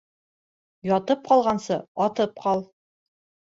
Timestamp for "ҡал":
2.49-2.67